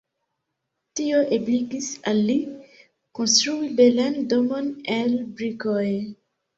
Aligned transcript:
Tio 0.99 1.19
ebligis 1.37 1.91
al 2.13 2.23
li 2.31 2.39
konstrui 3.21 3.73
belan 3.83 4.21
domon 4.35 4.77
el 5.01 5.19
brikoj. 5.41 5.89